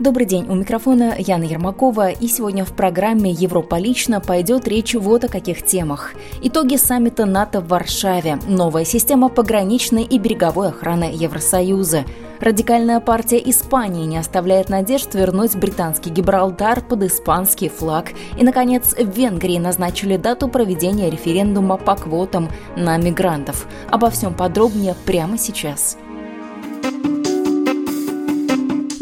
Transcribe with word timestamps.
Добрый 0.00 0.24
день, 0.24 0.46
у 0.48 0.54
микрофона 0.54 1.14
Яна 1.18 1.44
Ермакова, 1.44 2.08
и 2.08 2.26
сегодня 2.26 2.64
в 2.64 2.72
программе 2.72 3.32
«Европа 3.32 3.78
лично» 3.78 4.18
пойдет 4.22 4.66
речь 4.66 4.94
вот 4.94 5.24
о 5.24 5.28
каких 5.28 5.66
темах. 5.66 6.14
Итоги 6.40 6.76
саммита 6.76 7.26
НАТО 7.26 7.60
в 7.60 7.68
Варшаве, 7.68 8.38
новая 8.48 8.86
система 8.86 9.28
пограничной 9.28 10.04
и 10.04 10.18
береговой 10.18 10.68
охраны 10.68 11.10
Евросоюза, 11.12 12.06
радикальная 12.40 13.00
партия 13.00 13.42
Испании 13.44 14.06
не 14.06 14.16
оставляет 14.16 14.70
надежд 14.70 15.14
вернуть 15.14 15.54
британский 15.54 16.08
Гибралтар 16.08 16.80
под 16.80 17.02
испанский 17.02 17.68
флаг, 17.68 18.12
и, 18.38 18.42
наконец, 18.42 18.94
в 18.94 19.06
Венгрии 19.06 19.58
назначили 19.58 20.16
дату 20.16 20.48
проведения 20.48 21.10
референдума 21.10 21.76
по 21.76 21.94
квотам 21.94 22.48
на 22.74 22.96
мигрантов. 22.96 23.66
Обо 23.90 24.08
всем 24.08 24.32
подробнее 24.32 24.94
прямо 25.04 25.36
сейчас. 25.36 25.98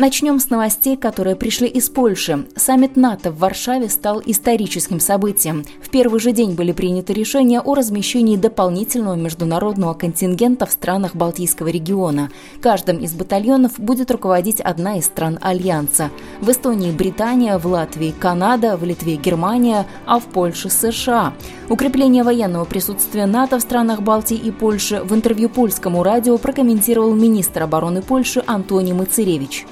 Начнем 0.00 0.38
с 0.38 0.48
новостей, 0.48 0.96
которые 0.96 1.34
пришли 1.34 1.66
из 1.66 1.90
Польши. 1.90 2.46
Саммит 2.54 2.94
НАТО 2.94 3.32
в 3.32 3.38
Варшаве 3.40 3.88
стал 3.88 4.22
историческим 4.24 5.00
событием. 5.00 5.64
В 5.82 5.90
первый 5.90 6.20
же 6.20 6.30
день 6.30 6.52
были 6.52 6.70
приняты 6.70 7.12
решения 7.12 7.60
о 7.60 7.74
размещении 7.74 8.36
дополнительного 8.36 9.16
международного 9.16 9.94
контингента 9.94 10.66
в 10.66 10.70
странах 10.70 11.16
Балтийского 11.16 11.66
региона. 11.66 12.30
Каждым 12.60 12.98
из 12.98 13.12
батальонов 13.12 13.80
будет 13.80 14.12
руководить 14.12 14.60
одна 14.60 14.98
из 14.98 15.06
стран 15.06 15.40
Альянса. 15.42 16.10
В 16.40 16.48
Эстонии 16.48 16.92
Британия, 16.92 17.58
в 17.58 17.66
Латвии 17.66 18.14
Канада, 18.16 18.76
в 18.76 18.84
Литве 18.84 19.16
Германия, 19.16 19.84
а 20.06 20.20
в 20.20 20.26
Польше 20.26 20.70
США. 20.70 21.34
Укрепление 21.68 22.22
военного 22.22 22.66
присутствия 22.66 23.26
НАТО 23.26 23.58
в 23.58 23.62
странах 23.62 24.02
Балтии 24.02 24.36
и 24.36 24.52
Польши 24.52 25.02
в 25.02 25.12
интервью 25.12 25.48
польскому 25.48 26.04
радио 26.04 26.38
прокомментировал 26.38 27.16
министр 27.16 27.64
обороны 27.64 28.00
Польши 28.00 28.44
Антоний 28.46 28.92
Мацеревич. 28.92 29.66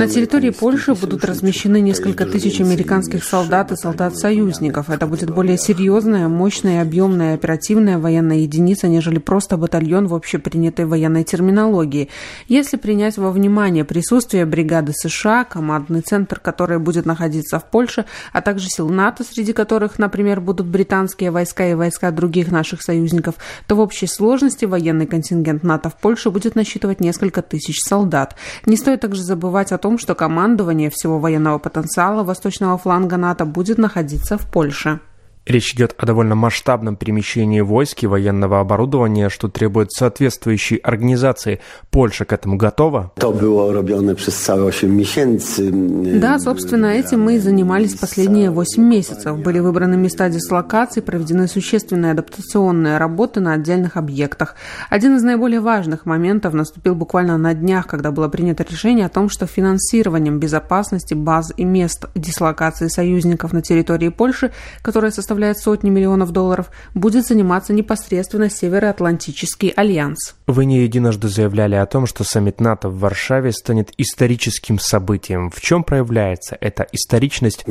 На 0.00 0.08
территории 0.08 0.50
Польши 0.50 0.94
будут 0.94 1.24
размещены 1.24 1.80
несколько 1.80 2.26
тысяч 2.26 2.60
американских 2.60 3.24
солдат 3.24 3.72
и 3.72 3.76
солдат-союзников. 3.76 4.88
Это 4.88 5.06
будет 5.08 5.30
более 5.30 5.58
серьезная, 5.58 6.28
мощная, 6.28 6.82
объемная, 6.82 7.34
оперативная 7.34 7.98
военная 7.98 8.38
единица, 8.38 8.86
нежели 8.86 9.18
просто 9.18 9.56
батальон 9.56 10.06
в 10.06 10.14
общепринятой 10.14 10.86
военной 10.86 11.24
терминологии. 11.24 12.08
Если 12.46 12.76
принять 12.76 13.18
во 13.18 13.32
внимание 13.32 13.84
присутствие 13.84 14.46
бригады 14.46 14.92
США, 14.94 15.42
командный 15.44 16.02
центр, 16.02 16.38
который 16.38 16.78
будет 16.78 17.04
находиться 17.04 17.58
в 17.58 17.64
Польше, 17.68 18.04
а 18.32 18.42
также 18.42 18.68
сил 18.68 18.88
НАТО, 18.88 19.24
среди 19.24 19.52
которых, 19.52 19.98
например, 19.98 20.40
будут 20.40 20.66
британские 20.66 21.32
войска 21.32 21.68
и 21.68 21.74
войска 21.74 22.12
других 22.12 22.52
наших 22.52 22.82
союзников, 22.82 23.34
то 23.66 23.74
в 23.74 23.80
общей 23.80 24.06
сложности 24.06 24.66
военный 24.66 25.06
контингент 25.06 25.64
НАТО 25.64 25.90
в 25.90 25.95
Польше 26.00 26.30
будет 26.30 26.54
насчитывать 26.54 27.00
несколько 27.00 27.42
тысяч 27.42 27.80
солдат. 27.80 28.36
Не 28.64 28.76
стоит 28.76 29.00
также 29.00 29.22
забывать 29.22 29.72
о 29.72 29.78
том, 29.78 29.98
что 29.98 30.14
командование 30.14 30.90
всего 30.90 31.18
военного 31.18 31.58
потенциала 31.58 32.22
восточного 32.22 32.78
фланга 32.78 33.16
НАТО 33.16 33.44
будет 33.44 33.78
находиться 33.78 34.38
в 34.38 34.50
Польше. 34.50 35.00
Речь 35.46 35.74
идет 35.74 35.94
о 35.96 36.06
довольно 36.06 36.34
масштабном 36.34 36.96
перемещении 36.96 37.60
войск 37.60 38.02
и 38.02 38.08
военного 38.08 38.58
оборудования, 38.58 39.28
что 39.28 39.46
требует 39.46 39.92
соответствующей 39.92 40.74
организации. 40.78 41.60
Польша 41.92 42.24
к 42.24 42.32
этому 42.32 42.56
готова? 42.56 43.12
To 43.20 43.32
było 43.32 43.72
robione 43.72 44.14
przez 44.14 44.44
całe 44.44 44.62
8 44.64 44.96
miesięcy. 44.96 45.70
Да, 46.18 46.40
собственно, 46.40 46.86
этим 46.86 47.22
мы 47.22 47.36
и 47.36 47.38
занимались 47.38 47.94
последние 47.94 48.50
8 48.50 48.82
месяцев. 48.82 49.38
Были 49.38 49.60
выбраны 49.60 49.96
места 49.96 50.28
дислокации, 50.28 51.00
проведены 51.00 51.46
существенные 51.46 52.10
адаптационные 52.10 52.98
работы 52.98 53.38
на 53.38 53.52
отдельных 53.52 53.96
объектах. 53.96 54.56
Один 54.90 55.14
из 55.14 55.22
наиболее 55.22 55.60
важных 55.60 56.06
моментов 56.06 56.54
наступил 56.54 56.96
буквально 56.96 57.38
на 57.38 57.54
днях, 57.54 57.86
когда 57.86 58.10
было 58.10 58.26
принято 58.26 58.64
решение 58.68 59.06
о 59.06 59.10
том, 59.10 59.28
что 59.28 59.46
финансированием 59.46 60.40
безопасности 60.40 61.14
баз 61.14 61.52
и 61.56 61.64
мест 61.64 62.06
дислокации 62.16 62.88
союзников 62.88 63.52
на 63.52 63.62
территории 63.62 64.08
Польши, 64.08 64.50
которая 64.82 65.12
составляет 65.12 65.35
сотни 65.54 65.90
миллионов 65.90 66.32
долларов, 66.32 66.70
будет 66.94 67.26
заниматься 67.26 67.72
непосредственно 67.72 68.48
Североатлантический 68.50 69.70
альянс. 69.70 70.34
Вы 70.46 70.64
не 70.64 70.82
единожды 70.82 71.28
заявляли 71.28 71.74
о 71.74 71.86
том, 71.86 72.06
что 72.06 72.24
саммит 72.24 72.60
НАТО 72.60 72.88
в 72.88 72.98
Варшаве 72.98 73.52
станет 73.52 73.92
историческим 73.98 74.78
событием. 74.78 75.50
В 75.50 75.60
чем 75.60 75.84
проявляется 75.84 76.56
эта 76.60 76.86
историчность? 76.92 77.64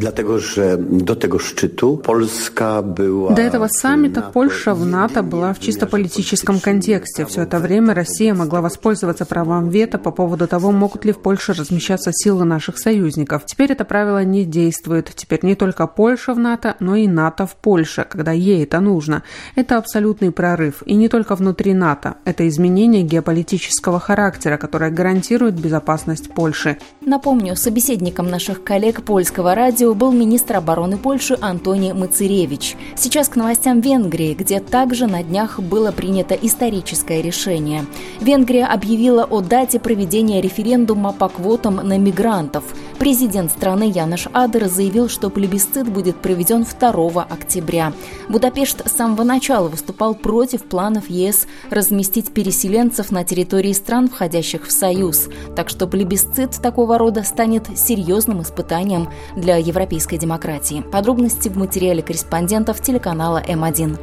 Szczytu 1.39 1.97
Polska 1.97 2.81
była. 2.81 3.33
До 3.33 3.41
этого 3.41 3.67
саммита 3.67 4.21
Польша 4.21 4.73
в 4.73 4.85
НАТО 4.85 5.23
была 5.23 5.53
в 5.53 5.59
чисто 5.59 5.87
политическом 5.87 6.59
контексте. 6.59 7.25
Все 7.25 7.41
это 7.41 7.59
время 7.59 7.93
Россия 7.93 8.33
могла 8.33 8.61
воспользоваться 8.61 9.25
правом 9.25 9.69
вето 9.69 9.97
по 9.97 10.11
поводу 10.11 10.47
того, 10.47 10.71
могут 10.71 11.05
ли 11.05 11.11
в 11.11 11.19
Польше 11.19 11.53
размещаться 11.53 12.11
силы 12.13 12.45
наших 12.45 12.77
союзников. 12.77 13.45
Теперь 13.45 13.71
это 13.71 13.85
правило 13.85 14.23
не 14.23 14.45
действует. 14.45 15.11
Теперь 15.15 15.39
не 15.43 15.55
только 15.55 15.87
Польша 15.87 16.33
в 16.33 16.39
НАТО, 16.39 16.75
но 16.79 16.95
и 16.95 17.07
НАТО 17.07 17.45
в 17.45 17.54
Польше, 17.61 18.05
когда 18.09 18.31
ей 18.31 18.63
это 18.63 18.79
нужно. 18.79 19.23
Это 19.55 19.77
абсолютный 19.77 20.31
прорыв. 20.31 20.83
И 20.85 20.95
не 20.95 21.09
только 21.09 21.35
внутри 21.35 21.73
НАТО. 21.73 22.15
Это 22.25 22.47
изменение 22.47 23.03
геополитического 23.03 23.99
характера, 23.99 24.57
которое 24.57 24.91
гарантирует 24.91 25.55
безопасность 25.55 26.33
Польши. 26.33 26.77
Напомню, 27.01 27.55
собеседником 27.55 28.29
наших 28.29 28.63
коллег 28.63 29.03
польского 29.03 29.55
радио 29.55 29.93
был 29.93 30.11
министр 30.11 30.57
обороны 30.57 30.97
Польши 30.97 31.37
Антоний 31.41 31.93
Мацеревич. 31.93 32.75
Сейчас 32.95 33.29
к 33.29 33.35
новостям 33.35 33.81
Венгрии, 33.81 34.33
где 34.33 34.59
также 34.59 35.07
на 35.07 35.23
днях 35.23 35.59
было 35.59 35.91
принято 35.91 36.35
историческое 36.35 37.21
решение. 37.21 37.85
Венгрия 38.21 38.65
объявила 38.65 39.23
о 39.23 39.41
дате 39.41 39.79
проведения 39.79 40.41
референдума 40.41 41.13
по 41.13 41.29
квотам 41.29 41.75
на 41.75 41.97
мигрантов. 41.97 42.63
Президент 43.05 43.51
страны 43.51 43.91
Янош 43.93 44.25
Адер 44.33 44.67
заявил, 44.67 45.09
что 45.09 45.29
плебисцит 45.29 45.87
будет 45.87 46.15
проведен 46.23 46.65
2 46.65 47.21
октября. 47.21 47.93
Будапешт 48.29 48.81
с 48.83 48.97
самого 48.97 49.21
начала 49.21 49.67
выступал 49.67 50.15
против 50.15 50.63
планов 50.63 51.07
ЕС 51.07 51.45
разместить 51.69 52.33
переселенцев 52.33 53.11
на 53.11 53.23
территории 53.23 53.73
стран, 53.73 54.09
входящих 54.09 54.65
в 54.65 54.71
Союз. 54.71 55.29
Так 55.55 55.69
что 55.69 55.85
плебисцит 55.85 56.59
такого 56.63 56.97
рода 56.97 57.21
станет 57.21 57.67
серьезным 57.77 58.41
испытанием 58.41 59.07
для 59.35 59.57
европейской 59.57 60.17
демократии. 60.17 60.83
Подробности 60.91 61.47
в 61.47 61.57
материале 61.57 62.01
корреспондентов 62.01 62.81
телеканала 62.81 63.39
М1. 63.47 63.99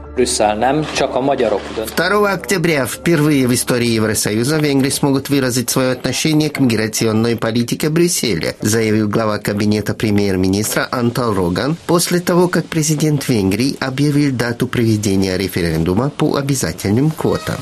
2 1.96 2.32
октября 2.32 2.86
впервые 2.86 3.48
в 3.48 3.52
истории 3.52 3.88
Евросоюза 3.88 4.58
Венгрии 4.58 4.90
смогут 4.90 5.28
выразить 5.28 5.70
свое 5.70 5.90
отношение 5.90 6.50
к 6.50 6.60
миграционной 6.60 7.34
политике 7.34 7.88
Брюсселя, 7.88 8.54
заявил 8.60 8.91
глава 9.00 9.38
кабинета 9.38 9.94
премьер-министра 9.94 10.88
Антон 10.90 11.36
Роган 11.36 11.76
после 11.86 12.20
того, 12.20 12.48
как 12.48 12.66
президент 12.66 13.28
Венгрии 13.28 13.76
объявил 13.80 14.34
дату 14.34 14.66
проведения 14.66 15.36
референдума 15.36 16.10
по 16.10 16.36
обязательным 16.36 17.10
квотам. 17.10 17.56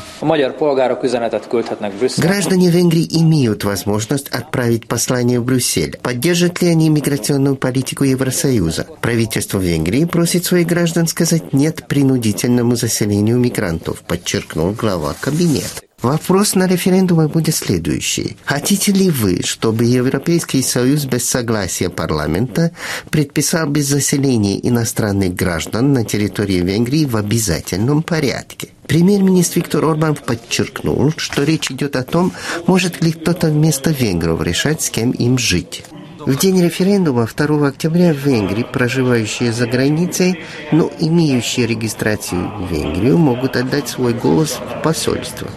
Граждане 2.18 2.70
Венгрии 2.70 3.08
имеют 3.10 3.64
возможность 3.64 4.28
отправить 4.28 4.86
послание 4.88 5.40
в 5.40 5.44
Брюссель. 5.44 5.98
Поддержат 6.02 6.62
ли 6.62 6.68
они 6.68 6.88
миграционную 6.88 7.56
политику 7.56 8.04
Евросоюза? 8.04 8.86
Правительство 9.00 9.58
Венгрии 9.58 10.04
просит 10.04 10.44
своих 10.44 10.66
граждан 10.66 11.06
сказать 11.06 11.52
«нет» 11.52 11.86
принудительному 11.86 12.76
заселению 12.76 13.38
мигрантов, 13.38 14.00
подчеркнул 14.00 14.72
глава 14.72 15.14
кабинета. 15.20 15.89
Вопрос 16.02 16.54
на 16.54 16.66
референдуме 16.66 17.28
будет 17.28 17.54
следующий. 17.54 18.36
Хотите 18.44 18.90
ли 18.90 19.10
вы, 19.10 19.42
чтобы 19.44 19.84
Европейский 19.84 20.62
Союз 20.62 21.04
без 21.04 21.28
согласия 21.28 21.90
парламента 21.90 22.70
предписал 23.10 23.68
без 23.68 23.86
заселения 23.88 24.58
иностранных 24.58 25.34
граждан 25.34 25.92
на 25.92 26.04
территории 26.04 26.60
Венгрии 26.60 27.04
в 27.04 27.16
обязательном 27.16 28.02
порядке? 28.02 28.68
Премьер-министр 28.86 29.60
Виктор 29.60 29.84
Орбан 29.84 30.16
подчеркнул, 30.16 31.12
что 31.16 31.44
речь 31.44 31.70
идет 31.70 31.94
о 31.96 32.02
том, 32.02 32.32
может 32.66 33.04
ли 33.04 33.12
кто-то 33.12 33.48
вместо 33.48 33.90
венгров 33.90 34.42
решать, 34.42 34.82
с 34.82 34.90
кем 34.90 35.10
им 35.10 35.38
жить. 35.38 35.84
В 36.26 36.36
день 36.36 36.62
референдума 36.62 37.26
2 37.26 37.68
октября 37.68 38.12
в 38.12 38.18
Венгрии 38.18 38.62
проживающие 38.62 39.52
за 39.52 39.66
границей, 39.66 40.40
но 40.70 40.90
имеющие 40.98 41.66
регистрацию 41.66 42.50
в 42.58 42.70
Венгрию, 42.70 43.16
могут 43.16 43.56
отдать 43.56 43.88
свой 43.88 44.12
голос 44.12 44.58
в 44.58 44.82
посольствах. 44.82 45.52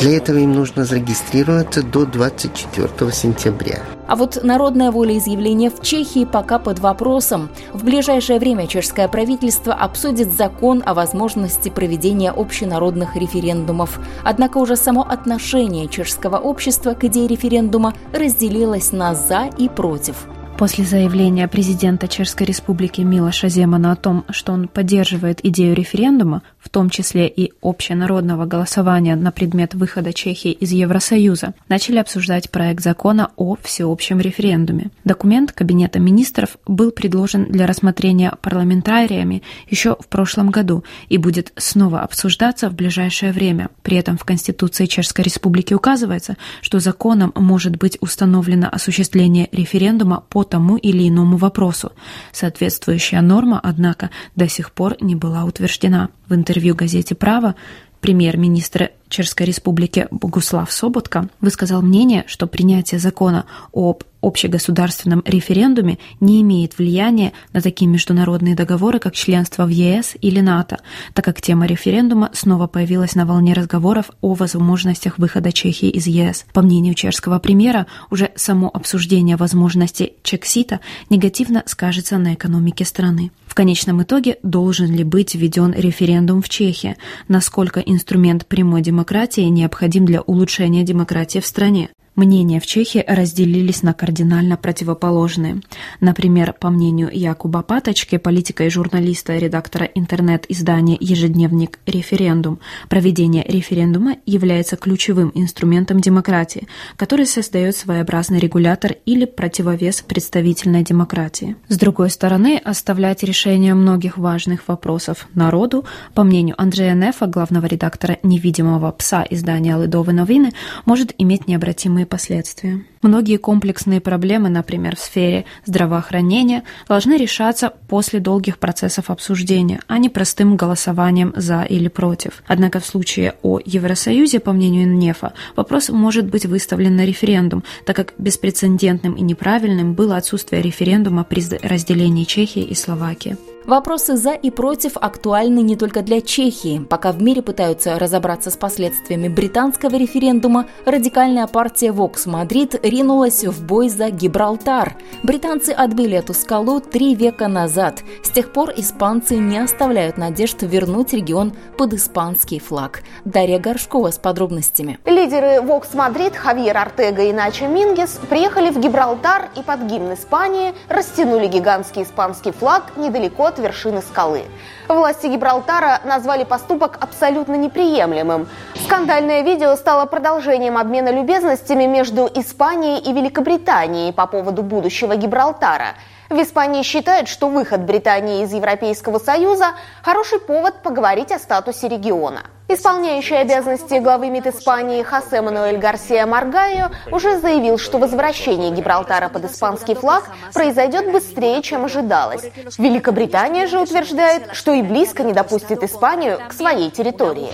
Для 0.00 0.16
этого 0.16 0.38
им 0.38 0.54
нужно 0.54 0.84
зарегистрироваться 0.84 1.82
до 1.82 2.06
24 2.06 3.12
сентября. 3.12 3.82
А 4.10 4.16
вот 4.16 4.40
народное 4.42 4.90
волеизъявление 4.90 5.70
в 5.70 5.82
Чехии 5.82 6.24
пока 6.24 6.58
под 6.58 6.80
вопросом. 6.80 7.48
В 7.72 7.84
ближайшее 7.84 8.40
время 8.40 8.66
чешское 8.66 9.06
правительство 9.06 9.72
обсудит 9.72 10.32
закон 10.32 10.82
о 10.84 10.94
возможности 10.94 11.68
проведения 11.68 12.32
общенародных 12.32 13.14
референдумов. 13.14 14.00
Однако 14.24 14.58
уже 14.58 14.74
само 14.74 15.02
отношение 15.02 15.86
чешского 15.86 16.38
общества 16.38 16.94
к 16.94 17.04
идее 17.04 17.28
референдума 17.28 17.94
разделилось 18.12 18.90
на 18.90 19.14
«за» 19.14 19.48
и 19.56 19.68
«против». 19.68 20.26
После 20.60 20.84
заявления 20.84 21.48
президента 21.48 22.06
Чешской 22.06 22.46
Республики 22.46 23.00
Милоша 23.00 23.48
Земана 23.48 23.92
о 23.92 23.96
том, 23.96 24.26
что 24.28 24.52
он 24.52 24.68
поддерживает 24.68 25.42
идею 25.42 25.74
референдума, 25.74 26.42
в 26.58 26.68
том 26.68 26.90
числе 26.90 27.28
и 27.28 27.54
общенародного 27.62 28.44
голосования 28.44 29.16
на 29.16 29.32
предмет 29.32 29.72
выхода 29.72 30.12
Чехии 30.12 30.52
из 30.52 30.70
Евросоюза, 30.72 31.54
начали 31.70 31.96
обсуждать 31.96 32.50
проект 32.50 32.82
закона 32.82 33.30
о 33.36 33.56
всеобщем 33.62 34.20
референдуме. 34.20 34.90
Документ 35.02 35.52
Кабинета 35.52 35.98
министров 35.98 36.58
был 36.66 36.90
предложен 36.90 37.46
для 37.46 37.66
рассмотрения 37.66 38.30
парламентариями 38.42 39.42
еще 39.66 39.96
в 39.98 40.08
прошлом 40.08 40.50
году 40.50 40.84
и 41.08 41.16
будет 41.16 41.54
снова 41.56 42.00
обсуждаться 42.00 42.68
в 42.68 42.74
ближайшее 42.74 43.32
время. 43.32 43.70
При 43.82 43.96
этом 43.96 44.18
в 44.18 44.24
Конституции 44.24 44.84
Чешской 44.84 45.24
Республики 45.24 45.72
указывается, 45.72 46.36
что 46.60 46.80
законом 46.80 47.32
может 47.34 47.76
быть 47.78 47.96
установлено 48.02 48.68
осуществление 48.70 49.48
референдума 49.52 50.22
по 50.28 50.49
тому 50.50 50.76
или 50.76 51.08
иному 51.08 51.38
вопросу. 51.38 51.92
Соответствующая 52.32 53.22
норма, 53.22 53.60
однако, 53.62 54.10
до 54.36 54.48
сих 54.48 54.72
пор 54.72 54.96
не 55.00 55.14
была 55.14 55.44
утверждена. 55.44 56.10
В 56.26 56.34
интервью 56.34 56.74
газете 56.74 57.14
«Право» 57.14 57.54
премьер-министр 58.00 58.90
Чешской 59.08 59.46
Республики 59.46 60.06
Богуслав 60.10 60.70
Соботка 60.72 61.28
высказал 61.40 61.82
мнение, 61.82 62.24
что 62.26 62.46
принятие 62.46 63.00
закона 63.00 63.44
об 63.72 64.04
общегосударственном 64.22 65.22
референдуме 65.26 65.98
не 66.20 66.42
имеет 66.42 66.78
влияния 66.78 67.32
на 67.52 67.60
такие 67.60 67.88
международные 67.88 68.54
договоры, 68.54 68.98
как 68.98 69.14
членство 69.14 69.64
в 69.64 69.68
ЕС 69.68 70.14
или 70.20 70.40
НАТО, 70.40 70.78
так 71.14 71.24
как 71.24 71.40
тема 71.40 71.66
референдума 71.66 72.30
снова 72.32 72.66
появилась 72.66 73.14
на 73.14 73.26
волне 73.26 73.52
разговоров 73.54 74.10
о 74.20 74.34
возможностях 74.34 75.18
выхода 75.18 75.52
Чехии 75.52 75.88
из 75.88 76.06
ЕС. 76.06 76.46
По 76.52 76.62
мнению 76.62 76.94
чешского 76.94 77.38
премьера, 77.38 77.86
уже 78.10 78.30
само 78.36 78.70
обсуждение 78.72 79.36
возможности 79.36 80.12
Чексита 80.22 80.80
негативно 81.08 81.62
скажется 81.66 82.18
на 82.18 82.34
экономике 82.34 82.84
страны. 82.84 83.32
В 83.50 83.54
конечном 83.56 84.00
итоге, 84.00 84.38
должен 84.44 84.94
ли 84.94 85.02
быть 85.02 85.34
введен 85.34 85.72
референдум 85.72 86.40
в 86.40 86.48
Чехии, 86.48 86.96
насколько 87.26 87.80
инструмент 87.80 88.46
прямой 88.46 88.80
демократии 88.80 89.40
необходим 89.40 90.06
для 90.06 90.20
улучшения 90.20 90.84
демократии 90.84 91.40
в 91.40 91.46
стране. 91.46 91.90
Мнения 92.16 92.60
в 92.60 92.66
Чехии 92.66 93.02
разделились 93.06 93.82
на 93.82 93.94
кардинально 93.94 94.56
противоположные. 94.56 95.62
Например, 96.00 96.52
по 96.52 96.68
мнению 96.68 97.08
Якуба 97.12 97.62
Паточки, 97.62 98.18
политика 98.18 98.64
и 98.64 98.68
журналиста, 98.68 99.38
редактора 99.38 99.84
интернет-издания 99.94 100.98
«Ежедневник. 101.00 101.78
Референдум», 101.86 102.58
проведение 102.88 103.42
референдума 103.44 104.16
является 104.26 104.76
ключевым 104.76 105.32
инструментом 105.34 106.00
демократии, 106.00 106.68
который 106.96 107.26
создает 107.26 107.76
своеобразный 107.76 108.38
регулятор 108.38 108.96
или 109.06 109.24
противовес 109.24 110.02
представительной 110.02 110.82
демократии. 110.82 111.56
С 111.68 111.78
другой 111.78 112.10
стороны, 112.10 112.60
оставлять 112.62 113.22
решение 113.22 113.74
многих 113.74 114.18
важных 114.18 114.68
вопросов 114.68 115.26
народу, 115.34 115.84
по 116.14 116.22
мнению 116.22 116.60
Андрея 116.60 116.94
Нефа, 116.94 117.26
главного 117.26 117.66
редактора 117.66 118.18
«Невидимого 118.22 118.90
пса» 118.92 119.24
издания 119.30 119.76
«Ледовые 119.80 120.14
новины», 120.14 120.52
может 120.84 121.14
иметь 121.16 121.48
необратимые 121.48 122.09
последствия. 122.10 122.84
Многие 123.00 123.38
комплексные 123.38 124.02
проблемы, 124.02 124.50
например, 124.50 124.96
в 124.96 125.00
сфере 125.00 125.46
здравоохранения, 125.64 126.64
должны 126.86 127.16
решаться 127.16 127.72
после 127.88 128.20
долгих 128.20 128.58
процессов 128.58 129.08
обсуждения, 129.08 129.80
а 129.86 129.96
не 129.96 130.10
простым 130.10 130.56
голосованием 130.56 131.32
«за» 131.34 131.62
или 131.62 131.88
«против». 131.88 132.42
Однако 132.46 132.80
в 132.80 132.84
случае 132.84 133.34
о 133.42 133.58
Евросоюзе, 133.64 134.40
по 134.40 134.52
мнению 134.52 134.86
НЕФа, 134.88 135.32
вопрос 135.56 135.88
может 135.88 136.26
быть 136.26 136.44
выставлен 136.44 136.96
на 136.96 137.06
референдум, 137.06 137.64
так 137.86 137.96
как 137.96 138.12
беспрецедентным 138.18 139.14
и 139.14 139.22
неправильным 139.22 139.94
было 139.94 140.18
отсутствие 140.18 140.60
референдума 140.60 141.24
при 141.24 141.42
разделении 141.62 142.24
Чехии 142.24 142.62
и 142.62 142.74
Словакии. 142.74 143.38
Вопросы 143.66 144.16
«за» 144.16 144.32
и 144.32 144.50
«против» 144.50 144.96
актуальны 144.96 145.60
не 145.60 145.76
только 145.76 146.00
для 146.00 146.22
Чехии. 146.22 146.78
Пока 146.88 147.12
в 147.12 147.20
мире 147.20 147.42
пытаются 147.42 147.98
разобраться 147.98 148.50
с 148.50 148.56
последствиями 148.56 149.28
британского 149.28 149.96
референдума, 149.96 150.66
радикальная 150.86 151.46
партия 151.46 151.88
Vox 151.88 152.26
Madrid 152.26 152.80
ринулась 152.82 153.44
в 153.44 153.66
бой 153.66 153.90
за 153.90 154.08
Гибралтар. 154.08 154.96
Британцы 155.22 155.70
отбили 155.70 156.16
эту 156.16 156.32
скалу 156.32 156.80
три 156.80 157.14
века 157.14 157.48
назад. 157.48 158.02
С 158.22 158.30
тех 158.30 158.50
пор 158.50 158.72
испанцы 158.76 159.36
не 159.36 159.58
оставляют 159.58 160.16
надежд 160.16 160.62
вернуть 160.62 161.12
регион 161.12 161.52
под 161.76 161.92
испанский 161.92 162.60
флаг. 162.60 163.02
Дарья 163.26 163.58
Горшкова 163.58 164.10
с 164.10 164.18
подробностями. 164.18 164.98
Лидеры 165.04 165.60
Vox 165.60 165.92
Madrid 165.92 166.34
Хавьер 166.34 166.78
Артега 166.78 167.24
и 167.24 167.32
Начо 167.32 167.66
Мингес 167.66 168.20
приехали 168.30 168.70
в 168.70 168.80
Гибралтар 168.80 169.50
и 169.54 169.62
под 169.62 169.82
гимн 169.82 170.14
Испании 170.14 170.72
растянули 170.88 171.46
гигантский 171.46 172.04
испанский 172.04 172.52
флаг 172.52 172.96
недалеко 172.96 173.49
от 173.50 173.58
вершины 173.58 174.00
скалы. 174.00 174.44
Власти 174.88 175.26
Гибралтара 175.26 176.00
назвали 176.04 176.44
поступок 176.44 176.96
абсолютно 177.00 177.54
неприемлемым. 177.54 178.48
Скандальное 178.84 179.42
видео 179.42 179.76
стало 179.76 180.06
продолжением 180.06 180.78
обмена 180.78 181.10
любезностями 181.10 181.84
между 181.84 182.26
Испанией 182.34 182.98
и 182.98 183.12
Великобританией 183.12 184.12
по 184.12 184.26
поводу 184.26 184.62
будущего 184.62 185.16
Гибралтара. 185.16 185.94
В 186.28 186.40
Испании 186.40 186.82
считают, 186.82 187.28
что 187.28 187.48
выход 187.48 187.80
Британии 187.80 188.44
из 188.44 188.52
Европейского 188.52 189.18
Союза– 189.18 189.72
хороший 190.02 190.38
повод 190.38 190.82
поговорить 190.82 191.32
о 191.32 191.40
статусе 191.40 191.88
региона. 191.88 192.42
Исполняющий 192.72 193.34
обязанности 193.34 193.94
главы 193.94 194.30
МИД 194.30 194.46
Испании 194.46 195.02
Хосе 195.02 195.40
Мануэль 195.40 195.76
Гарсия 195.76 196.24
Маргайо 196.24 196.92
уже 197.10 197.40
заявил, 197.40 197.78
что 197.78 197.98
возвращение 197.98 198.70
Гибралтара 198.70 199.28
под 199.28 199.46
испанский 199.46 199.96
флаг 199.96 200.30
произойдет 200.54 201.10
быстрее, 201.10 201.62
чем 201.62 201.86
ожидалось. 201.86 202.44
Великобритания 202.78 203.66
же 203.66 203.80
утверждает, 203.80 204.50
что 204.52 204.72
и 204.72 204.82
близко 204.82 205.24
не 205.24 205.32
допустит 205.32 205.82
Испанию 205.82 206.38
к 206.48 206.52
своей 206.52 206.90
территории. 206.92 207.50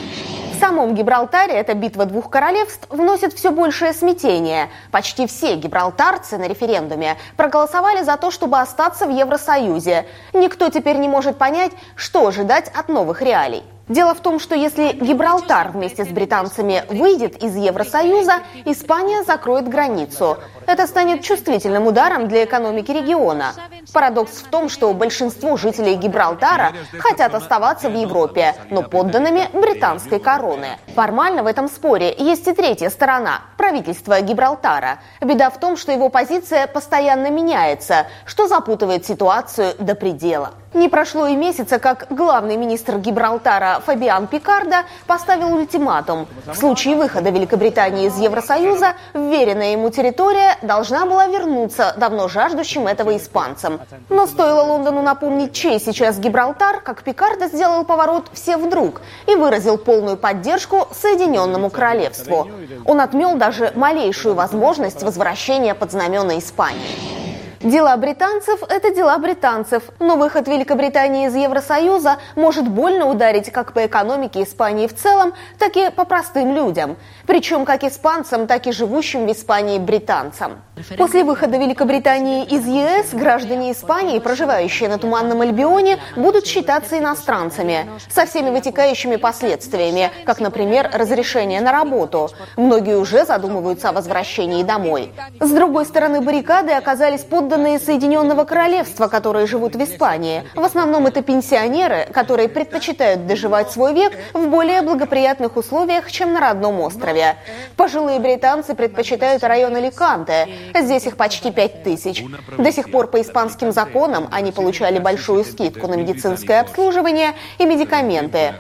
В 0.53 0.61
самом 0.61 0.95
Гибралтаре 0.95 1.55
эта 1.55 1.73
битва 1.73 2.05
двух 2.05 2.29
королевств 2.29 2.87
вносит 2.91 3.33
все 3.33 3.51
большее 3.51 3.95
смятение. 3.95 4.69
Почти 4.91 5.27
все 5.27 5.57
гибралтарцы 5.57 6.37
на 6.37 6.47
референдуме 6.47 7.17
проголосовали 7.39 8.03
за 8.03 8.19
то, 8.19 8.31
чтобы 8.31 8.61
остаться 8.61 9.07
в 9.07 9.11
Евросоюзе. 9.11 10.05
Никто 10.35 10.69
теперь 10.69 10.99
не 10.99 11.09
может 11.09 11.39
понять, 11.39 11.73
что 11.95 12.27
ожидать 12.27 12.71
от 12.75 12.91
новых 12.91 13.23
реалий. 13.23 13.63
Дело 13.89 14.15
в 14.15 14.21
том, 14.21 14.41
что 14.41 14.57
если 14.57 14.93
Гибралтар 14.93 15.71
вместе 15.71 16.05
с 16.05 16.09
британцами 16.09 16.83
выйдет 16.89 17.41
из 17.43 17.55
Евросоюза, 17.55 18.41
Испания 18.65 19.23
закроет 19.23 19.69
границу. 19.69 20.39
Это 20.67 20.89
станет 20.89 21.23
чувствительным 21.23 21.87
ударом 21.87 22.27
для 22.27 22.45
экономики 22.45 22.91
региона. 22.91 23.53
Парадокс 23.93 24.33
в 24.39 24.49
том, 24.49 24.69
что 24.69 24.93
большинство 24.93 25.57
жителей 25.57 25.95
Гибралтара 25.95 26.73
хотят 26.99 27.35
оставаться 27.35 27.89
в 27.89 27.95
Европе, 27.95 28.57
но 28.71 28.83
подданными 28.83 29.49
британской 29.53 30.19
короны. 30.19 30.79
Формально 30.97 31.45
в 31.45 31.47
этом 31.47 31.69
споре 31.69 32.13
есть 32.19 32.49
и 32.49 32.53
третья 32.53 32.91
сторона– 32.91 33.43
правительство 33.57 34.21
Гибралтара. 34.21 34.99
Беда 35.21 35.51
в 35.51 35.59
том, 35.59 35.77
что 35.77 35.93
его 35.93 36.09
позиция 36.09 36.67
постоянно 36.67 37.31
меняется, 37.31 38.07
что 38.25 38.49
запутывает 38.49 39.07
ситуацию 39.07 39.75
до 39.79 39.95
предела. 39.95 40.51
Не 40.77 40.91
прошло 40.91 41.27
и 41.27 41.35
месяца, 41.35 41.79
как 41.79 42.07
главный 42.11 42.59
министр 42.59 42.99
Гибралтара 42.99 43.81
Фабиан 43.87 44.27
Пикарда 44.27 44.83
поставил 45.07 45.55
ультиматум. 45.55 46.27
В 46.45 46.55
случае 46.55 46.97
выхода 46.97 47.31
Великобритании 47.31 48.09
из 48.09 48.19
Евросоюза, 48.19 48.93
вверенная 49.15 49.73
ему 49.73 49.89
территория 49.89 50.59
должна 50.61 51.07
была 51.07 51.29
вернуться 51.29 51.95
давно 51.97 52.29
жаждущим 52.29 52.87
этого 52.87 53.17
испанцам. 53.17 53.81
Но 54.11 54.27
стоило 54.27 54.65
Лондону 54.65 55.01
напомнить, 55.01 55.55
чей 55.55 55.81
сейчас 55.81 56.19
Гибралтар, 56.19 56.83
как 56.83 57.03
Пикарда 57.03 57.49
сделал 57.49 57.85
поворот 57.85 58.27
все 58.35 58.59
вдруг 58.59 59.01
и 59.27 59.35
выразил 59.35 59.79
полную 59.79 60.19
поддержку 60.19 60.89
Соединенному 60.93 61.71
Королевству. 61.71 62.51
Он 62.85 63.01
отмел 63.01 63.37
даже 63.47 63.71
малейшую 63.77 64.35
возможность 64.35 65.05
возвращения 65.05 65.77
под 65.77 65.93
знамена 65.93 66.37
Испании. 66.39 66.97
Дела 67.61 67.97
британцев– 67.97 68.61
это 68.69 68.93
дела 68.93 69.17
британцев, 69.19 69.85
но 70.01 70.17
выход 70.17 70.49
Великобритании 70.49 71.29
из 71.29 71.35
Евросоюза 71.37 72.17
может 72.35 72.67
больно 72.67 73.07
ударить 73.07 73.53
как 73.53 73.73
по 73.73 73.87
экономике 73.87 74.43
Испании 74.43 74.89
в 74.89 74.97
целом, 74.97 75.33
так 75.61 75.77
и 75.77 75.91
по 75.91 76.05
простым 76.05 76.55
людям, 76.55 76.97
причем 77.27 77.65
как 77.65 77.85
испанцам, 77.85 78.49
так 78.49 78.67
и 78.67 78.73
живущим 78.73 79.27
в 79.27 79.33
Испании 79.33 79.79
британцам. 79.79 80.61
После 80.99 81.25
выхода 81.25 81.57
Великобритании 81.57 82.45
из 82.45 82.67
ЕС 82.67 83.15
граждане 83.15 83.73
Испании, 83.73 84.19
проживающие 84.19 84.91
на 84.91 84.99
Туманном 84.99 85.41
Альбионе, 85.41 85.99
будут 86.17 86.47
считаться 86.47 86.99
иностранцами 86.99 87.89
со 88.11 88.27
всеми 88.27 88.51
вытекающими 88.51 89.17
последствиями, 89.17 90.11
как, 90.27 90.39
например, 90.39 90.91
разрешение 90.93 91.63
на 91.63 91.73
работу. 91.73 92.29
Многие 92.59 92.99
уже 92.99 93.25
задумываются 93.25 93.89
о 93.89 93.93
возвращении 93.93 94.63
домой. 94.65 95.13
С 95.41 95.51
другой 95.51 95.87
стороны 95.87 96.21
баррикады 96.21 96.73
оказались 96.73 97.23
подданные 97.23 97.79
Соединенного 97.79 98.45
Королевства, 98.45 99.09
которые 99.09 99.47
живут 99.47 99.77
в 99.77 99.83
Испании. 99.83 100.45
В 100.55 100.63
основном 100.63 101.07
это 101.07 101.23
пенсионеры, 101.23 102.07
которые 102.13 102.51
предпочитают 102.51 103.27
доживать 103.27 103.71
свой 103.71 103.95
век 103.95 104.13
в 104.35 104.47
более 104.49 104.83
благоприятных 104.83 105.57
условиях, 105.57 106.13
чем 106.13 106.35
на 106.35 106.41
родном 106.41 106.81
острове. 106.81 107.37
Пожилые 107.77 108.21
британцы 108.21 108.75
предпочитают 108.75 109.43
район 109.43 109.75
Аликанте, 109.75 110.49
Здесь 110.75 111.07
их 111.07 111.17
почти 111.17 111.51
пять 111.51 111.83
тысяч. 111.83 112.25
До 112.57 112.73
сих 112.73 112.91
пор 112.91 113.09
по 113.09 113.21
испанским 113.21 113.73
законам 113.73 114.29
они 114.31 114.53
получали 114.53 114.99
большую 114.99 115.45
скидку 115.45 115.87
на 115.87 115.95
медицинское 115.95 116.61
обслуживание 116.61 117.35
и 117.59 117.65
медикаменты. 117.65 118.55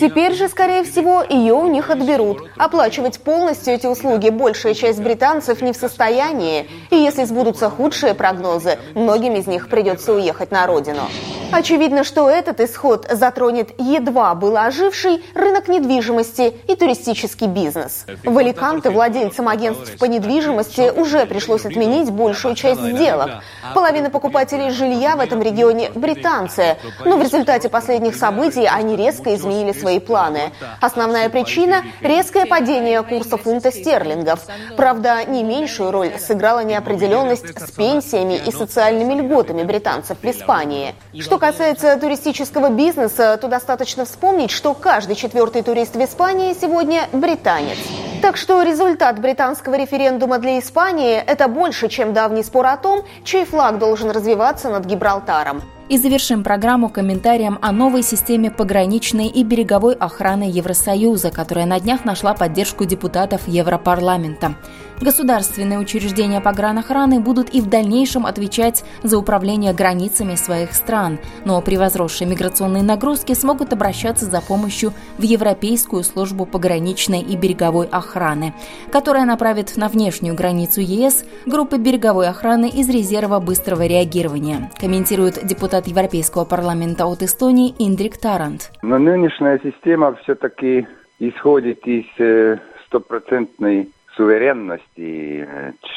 Теперь 0.00 0.34
же, 0.34 0.48
скорее 0.48 0.84
всего, 0.84 1.22
ее 1.22 1.54
у 1.54 1.66
них 1.66 1.90
отберут. 1.90 2.50
Оплачивать 2.56 3.20
полностью 3.20 3.74
эти 3.74 3.86
услуги 3.86 4.30
большая 4.30 4.74
часть 4.74 5.00
британцев 5.00 5.62
не 5.62 5.72
в 5.72 5.76
состоянии. 5.76 6.68
И 6.90 6.96
если 6.96 7.24
сбудутся 7.24 7.70
худшие 7.70 8.14
прогнозы, 8.14 8.78
многим 8.94 9.34
из 9.36 9.46
них 9.46 9.68
придется 9.68 10.12
уехать 10.12 10.50
на 10.50 10.66
родину. 10.66 11.02
Очевидно, 11.50 12.04
что 12.04 12.28
этот 12.28 12.60
исход 12.60 13.06
затронет 13.10 13.70
едва 13.78 14.34
был 14.34 14.56
оживший 14.56 15.24
рынок 15.34 15.68
недвижимости 15.68 16.54
и 16.66 16.76
туристический 16.76 17.46
бизнес. 17.46 18.04
В 18.22 18.36
Аликанте 18.36 18.90
владельцам 18.90 19.48
агентств 19.48 19.98
по 19.98 20.04
недвижимости 20.04 20.90
уже 20.90 21.24
пришлось 21.26 21.64
отменить 21.64 22.10
большую 22.10 22.54
часть 22.54 22.80
сделок. 22.80 23.42
Половина 23.74 24.10
покупателей 24.10 24.70
жилья 24.70 25.16
в 25.16 25.20
этом 25.20 25.40
регионе– 25.40 25.90
британцы. 25.94 26.76
Но 27.04 27.16
в 27.16 27.22
результате 27.22 27.68
последних 27.68 28.14
событий 28.14 28.66
они 28.66 28.96
резко 28.96 29.34
изменили 29.34 29.72
свои 29.72 30.00
планы. 30.00 30.52
Основная 30.80 31.28
причина– 31.28 31.82
резкое 32.02 32.46
падение 32.46 33.02
курса 33.02 33.36
фунта 33.38 33.72
стерлингов. 33.72 34.40
Правда, 34.76 35.24
не 35.24 35.42
меньшую 35.42 35.90
роль 35.90 36.12
сыграла 36.18 36.62
неопределенность 36.62 37.58
с 37.58 37.70
пенсиями 37.70 38.34
и 38.34 38.52
социальными 38.52 39.14
льготами 39.14 39.62
британцев 39.62 40.18
в 40.20 40.30
Испании. 40.30 40.94
Что 41.18 41.37
касается 41.38 41.96
туристического 41.96 42.70
бизнеса, 42.70 43.38
то 43.40 43.48
достаточно 43.48 44.04
вспомнить, 44.04 44.50
что 44.50 44.74
каждый 44.74 45.16
четвертый 45.16 45.62
турист 45.62 45.96
в 45.96 46.04
Испании 46.04 46.54
сегодня 46.60 47.08
британец. 47.12 47.78
Так 48.20 48.36
что 48.36 48.62
результат 48.62 49.20
британского 49.20 49.76
референдума 49.76 50.38
для 50.38 50.58
Испании– 50.58 51.14
это 51.26 51.48
больше, 51.48 51.88
чем 51.88 52.12
давний 52.12 52.42
спор 52.42 52.66
о 52.66 52.76
том, 52.76 53.02
чей 53.24 53.44
флаг 53.44 53.78
должен 53.78 54.10
развиваться 54.10 54.70
над 54.70 54.84
Гибралтаром. 54.84 55.62
И 55.88 55.96
завершим 55.96 56.44
программу 56.44 56.90
комментарием 56.90 57.58
о 57.62 57.72
новой 57.72 58.02
системе 58.02 58.50
пограничной 58.50 59.28
и 59.28 59.42
береговой 59.42 59.94
охраны 59.94 60.42
Евросоюза, 60.42 61.30
которая 61.30 61.64
на 61.64 61.80
днях 61.80 62.04
нашла 62.04 62.34
поддержку 62.34 62.84
депутатов 62.84 63.48
Европарламента. 63.48 64.54
Государственные 65.00 65.78
учреждения 65.78 66.40
погранохраны 66.40 67.20
будут 67.20 67.54
и 67.54 67.60
в 67.60 67.68
дальнейшем 67.68 68.26
отвечать 68.26 68.84
за 69.02 69.16
управление 69.16 69.72
границами 69.72 70.34
своих 70.34 70.72
стран, 70.72 71.18
но 71.44 71.60
при 71.62 71.76
возросшей 71.76 72.26
миграционной 72.26 72.82
нагрузке 72.82 73.34
смогут 73.34 73.72
обращаться 73.72 74.24
за 74.24 74.40
помощью 74.40 74.92
в 75.16 75.22
Европейскую 75.22 76.02
службу 76.02 76.46
пограничной 76.46 77.20
и 77.20 77.36
береговой 77.36 77.86
охраны, 77.86 78.54
которая 78.90 79.24
направит 79.24 79.76
на 79.76 79.88
внешнюю 79.88 80.34
границу 80.34 80.80
ЕС 80.80 81.24
группы 81.46 81.78
береговой 81.78 82.28
охраны 82.28 82.68
из 82.68 82.88
резерва 82.88 83.38
быстрого 83.38 83.86
реагирования, 83.86 84.70
комментирует 84.80 85.46
депутат 85.46 85.86
Европейского 85.86 86.44
парламента 86.44 87.06
от 87.06 87.22
Эстонии 87.22 87.74
Индрик 87.78 88.18
Тарант. 88.18 88.72
Но 88.82 88.98
нынешняя 88.98 89.60
система 89.62 90.14
все-таки 90.22 90.88
исходит 91.20 91.86
из 91.86 92.04
э, 92.18 92.58
стопроцентной 92.86 93.90
суверенности 94.18 95.48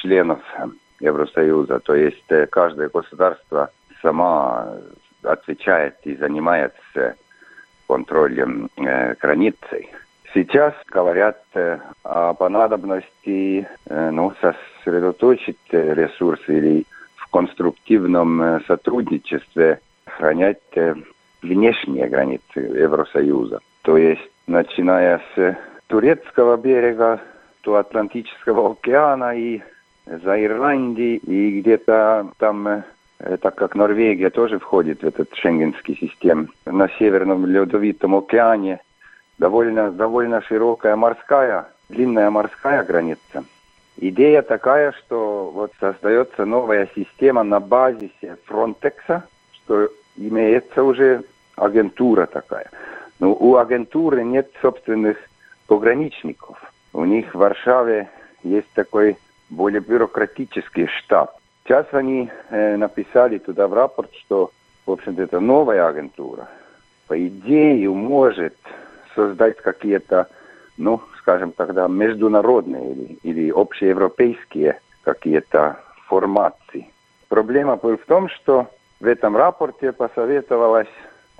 членов 0.01 0.40
Евросоюза, 1.00 1.80
то 1.80 1.96
есть 1.96 2.24
э, 2.30 2.46
каждое 2.46 2.88
государство 2.90 3.72
сама 4.04 4.78
отвечает 5.24 5.96
и 6.04 6.16
занимается 6.16 7.16
контролем 7.88 8.70
э, 8.78 9.16
границы. 9.16 9.88
Сейчас 10.34 10.75
говорят 10.88 11.42
э, 11.56 11.80
о 12.04 12.36
понадобности 12.36 13.68
ну, 13.90 14.34
сосредоточить 14.40 15.58
ресурсы 15.72 16.58
или 16.58 16.86
в 17.16 17.28
конструктивном 17.32 18.63
сотрудничестве 18.68 19.80
охранять 20.06 20.62
э, 20.75 20.94
внешние 21.42 22.08
границы 22.08 22.60
Евросоюза. 22.60 23.60
То 23.82 23.98
есть, 23.98 24.30
начиная 24.46 25.20
с 25.36 25.58
турецкого 25.88 26.58
берега 26.58 27.20
до 27.63 27.77
Атлантического 27.77 28.72
океана 28.72 29.38
и 29.38 29.62
за 30.06 30.44
Ирландией, 30.44 31.18
и 31.18 31.62
где-то 31.62 32.32
там, 32.38 32.68
э, 32.68 33.38
так 33.41 33.56
как 33.56 33.75
Норвегия 33.75 34.30
тоже 34.30 34.60
входит 34.60 35.01
в 35.01 35.08
этот 35.08 35.34
шенгенский 35.36 35.96
систем, 35.96 36.50
на 36.65 36.89
Северном 36.98 37.46
Ледовитом 37.46 38.15
океане 38.15 38.80
довольно, 39.38 39.91
довольно 39.91 40.41
широкая 40.41 40.96
морская, 40.96 41.68
длинная 41.89 42.30
морская 42.30 42.84
граница. 42.84 43.44
Идея 43.98 44.41
такая, 44.41 44.94
что 44.94 45.51
вот 45.53 45.72
создается 45.80 46.46
новая 46.46 46.89
система 46.96 47.44
на 47.44 47.60
базисе 47.60 48.38
Фронтекса, 48.46 49.24
что 49.53 49.89
имеется 50.15 50.84
уже 50.84 51.24
агентура 51.56 52.25
такая. 52.25 52.70
Но 53.20 53.34
у 53.34 53.58
агентуры 53.58 54.24
нет 54.24 54.50
собственных 54.62 55.18
пограничников. 55.68 56.71
У 56.93 57.05
них 57.05 57.33
в 57.33 57.38
Варшаве 57.38 58.10
есть 58.43 58.71
такой 58.74 59.17
более 59.50 59.81
бюрократический 59.81 60.88
штаб. 60.88 61.38
Сейчас 61.63 61.86
они 61.91 62.29
э, 62.50 62.75
написали 62.75 63.38
туда 63.38 63.67
в 63.67 63.74
рапорт, 63.74 64.13
что, 64.15 64.51
в 64.86 64.91
общем-то, 64.91 65.21
это 65.21 65.39
новая 65.39 65.88
агентура. 65.88 66.48
По 67.07 67.27
идее, 67.27 67.89
может 67.93 68.55
создать 69.15 69.57
какие-то, 69.57 70.27
ну, 70.77 71.01
скажем 71.19 71.51
тогда, 71.51 71.88
международные 71.88 72.93
или, 72.93 73.19
или 73.24 73.51
общеевропейские 73.51 74.79
какие-то 75.03 75.79
формации. 76.07 76.91
Проблема 77.29 77.77
в 77.98 78.05
том, 78.05 78.27
что 78.29 78.67
в 79.00 79.05
этом 79.05 79.38
рапорте 79.38 79.91
посоветовалось 79.91 80.91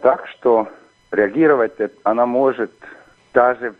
так, 0.02 0.28
что 0.28 0.68
реагировать 1.12 1.74
она 2.04 2.26
может 2.26 2.72
даже 3.34 3.76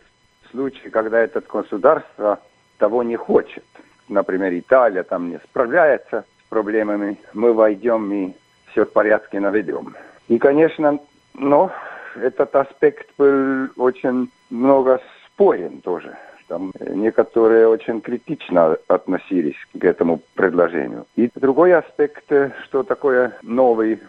случаи, 0.52 0.88
когда 0.88 1.20
это 1.20 1.40
государство 1.40 2.38
того 2.78 3.02
не 3.02 3.16
хочет. 3.16 3.64
Например, 4.08 4.52
Италия 4.56 5.02
там 5.02 5.30
не 5.30 5.38
справляется 5.38 6.24
с 6.46 6.48
проблемами, 6.48 7.16
мы 7.32 7.52
войдем 7.52 8.12
и 8.12 8.32
все 8.70 8.84
в 8.84 8.92
порядке 8.92 9.40
наведем. 9.40 9.94
И, 10.28 10.38
конечно, 10.38 10.98
но 11.34 11.72
этот 12.14 12.54
аспект 12.54 13.08
был 13.18 13.68
очень 13.76 14.30
много 14.50 15.00
спорен 15.26 15.80
тоже. 15.80 16.16
Там 16.48 16.72
некоторые 16.80 17.66
очень 17.66 18.02
критично 18.02 18.76
относились 18.88 19.56
к 19.78 19.84
этому 19.84 20.20
предложению. 20.34 21.06
И 21.16 21.30
другой 21.34 21.72
аспект, 21.72 22.30
что 22.64 22.82
такое 22.82 23.32
новый, 23.42 24.00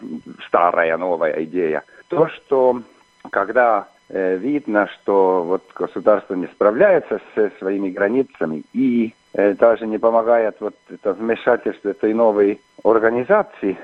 старая 0.46 0.98
новая 0.98 1.42
идея, 1.44 1.84
то, 2.08 2.28
что 2.28 2.82
когда 3.30 3.86
Э, 3.86 3.93
видно, 4.14 4.88
что 4.88 5.42
вот 5.42 5.62
государство 5.74 6.34
не 6.34 6.46
справляется 6.46 7.20
со 7.34 7.50
своими 7.58 7.90
границами 7.90 8.62
и 8.72 9.12
э, 9.32 9.54
даже 9.54 9.86
не 9.86 9.98
помогает 9.98 10.56
вот 10.60 10.76
это 10.88 11.12
вмешательство 11.14 11.88
этой 11.88 12.14
новой 12.14 12.60
организации, 12.84 13.76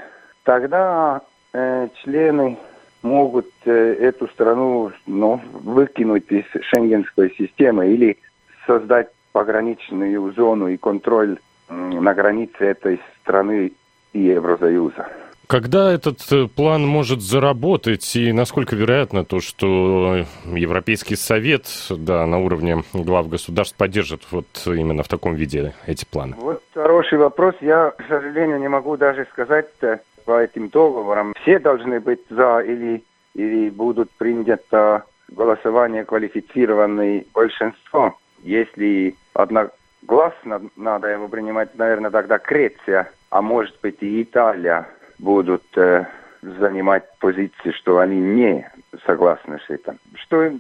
тогда 0.45 1.23
э, 1.53 1.89
члены 2.03 2.57
могут 3.03 3.51
э, 3.65 3.95
эту 3.95 4.29
страну 4.29 4.93
ну, 5.07 5.41
выкинуть 5.53 6.31
из 6.31 6.45
шенгенской 6.63 7.35
системы 7.37 7.89
или 7.89 8.19
создать 8.67 9.09
пограничную 9.33 10.33
зону 10.33 10.69
и 10.69 10.77
контроль 10.77 11.39
э, 11.69 11.75
на 11.75 12.15
границе 12.15 12.67
этой 12.67 13.01
страны 13.23 13.73
и 14.13 14.21
Евросоюза. 14.21 15.09
Когда 15.51 15.93
этот 15.93 16.21
э, 16.31 16.47
план 16.47 16.87
может 16.87 17.21
заработать 17.23 18.15
и 18.15 18.33
насколько 18.33 18.77
вероятно 18.77 19.25
то, 19.25 19.41
что 19.41 20.25
Европейский 20.45 21.17
Совет 21.17 21.65
да, 21.91 22.25
на 22.25 22.39
уровне 22.39 22.85
глав 22.95 23.29
государств 23.29 23.77
поддержит 23.77 24.23
вот 24.31 24.47
именно 24.65 25.03
в 25.03 25.09
таком 25.09 25.35
виде 25.35 25.75
эти 25.89 26.05
планы? 26.05 26.37
Вот 26.39 26.63
хороший 26.73 27.19
вопрос. 27.19 27.57
Я, 27.61 27.91
к 27.91 28.05
сожалению, 28.07 28.61
не 28.61 28.69
могу 28.69 28.97
даже 28.97 29.27
сказать 29.33 29.67
э, 29.81 29.99
по 30.25 30.41
этим 30.41 30.69
договорам. 30.69 31.35
Все 31.43 31.59
должны 31.59 31.99
быть 31.99 32.21
за 32.31 32.61
или, 32.61 33.03
или 33.35 33.71
будут 33.71 34.09
принято 34.13 35.03
голосование 35.27 36.05
квалифицированное 36.05 37.25
большинство. 37.35 38.17
Если 38.45 39.17
одна 39.35 39.71
гласно 40.03 40.63
надо 40.77 41.09
его 41.09 41.27
принимать, 41.27 41.77
наверное, 41.77 42.13
тогда 42.13 42.39
Греция, 42.39 43.11
а 43.31 43.43
может 43.43 43.75
быть 43.83 43.97
и 44.01 44.23
Италия 44.23 44.87
будут 45.21 45.63
э, 45.77 46.07
занимать 46.43 47.05
позиции, 47.19 47.71
что 47.73 47.99
они 47.99 48.17
не 48.17 48.69
согласны 49.07 49.59
с 49.67 49.71
этим. 49.71 49.99
Что, 50.15 50.51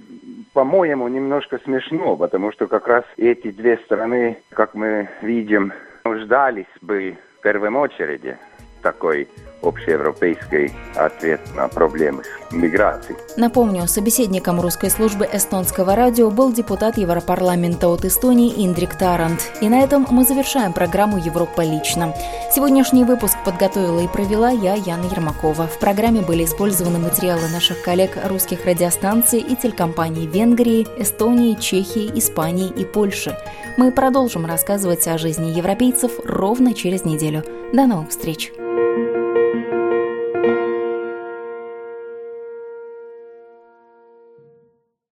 по-моему, 0.52 1.08
немножко 1.08 1.58
смешно, 1.64 2.16
потому 2.16 2.52
что 2.52 2.66
как 2.66 2.86
раз 2.86 3.04
эти 3.16 3.50
две 3.50 3.78
страны, 3.78 4.38
как 4.50 4.74
мы 4.74 5.08
видим, 5.22 5.72
нуждались 6.04 6.66
бы 6.80 7.16
в 7.38 7.42
первом 7.42 7.76
очереди 7.76 8.36
такой 8.82 9.28
общеевропейский 9.62 10.72
ответ 10.94 11.40
на 11.54 11.68
проблемы 11.68 12.22
миграции. 12.50 13.16
Напомню, 13.36 13.86
собеседником 13.86 14.60
русской 14.60 14.90
службы 14.90 15.28
эстонского 15.32 15.94
радио 15.94 16.30
был 16.30 16.52
депутат 16.52 16.96
Европарламента 16.98 17.88
от 17.88 18.04
Эстонии 18.04 18.64
Индрик 18.66 18.96
Тарант. 18.96 19.52
И 19.60 19.68
на 19.68 19.82
этом 19.82 20.06
мы 20.10 20.24
завершаем 20.24 20.72
программу 20.72 21.18
«Европа 21.18 21.62
лично». 21.62 22.14
Сегодняшний 22.52 23.04
выпуск 23.04 23.36
подготовила 23.44 24.00
и 24.00 24.08
провела 24.08 24.50
я, 24.50 24.74
Яна 24.74 25.04
Ермакова. 25.04 25.66
В 25.66 25.78
программе 25.78 26.20
были 26.20 26.44
использованы 26.44 26.98
материалы 26.98 27.48
наших 27.48 27.82
коллег 27.82 28.18
русских 28.28 28.64
радиостанций 28.64 29.40
и 29.40 29.54
телекомпаний 29.56 30.26
Венгрии, 30.26 30.86
Эстонии, 30.96 31.54
Чехии, 31.54 32.10
Испании 32.18 32.68
и 32.68 32.84
Польши. 32.84 33.36
Мы 33.76 33.92
продолжим 33.92 34.46
рассказывать 34.46 35.06
о 35.06 35.18
жизни 35.18 35.50
европейцев 35.50 36.12
ровно 36.24 36.74
через 36.74 37.04
неделю. 37.04 37.44
До 37.72 37.86
новых 37.86 38.10
встреч! 38.10 38.52